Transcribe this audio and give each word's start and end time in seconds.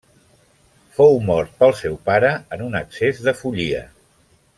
Fou 0.95 1.19
mort 1.27 1.53
pel 1.59 1.75
seu 1.81 1.99
pare 2.11 2.31
en 2.57 2.63
un 2.69 2.79
accés 2.81 3.21
de 3.29 3.35
follia. 3.43 3.83